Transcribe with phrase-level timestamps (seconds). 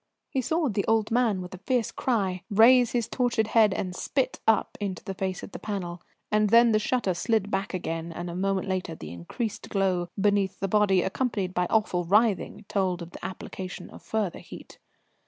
[0.31, 4.39] He saw the old man, with a fierce cry, raise his tortured head and spit
[4.47, 8.27] up into the face at the panel, and then the shutter slid back again, and
[8.27, 13.11] a moment later the increased glow beneath the body, accompanied by awful writhing, told of
[13.11, 14.79] the application of further heat.